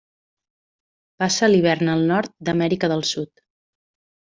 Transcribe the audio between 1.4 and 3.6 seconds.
l'hivern al nord d'Amèrica del Sud.